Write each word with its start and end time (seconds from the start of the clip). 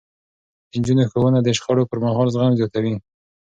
د 0.71 0.73
نجونو 0.79 1.03
ښوونه 1.11 1.39
د 1.43 1.47
شخړو 1.57 1.89
پرمهال 1.89 2.27
زغم 2.33 2.51
زياتوي. 2.59 2.95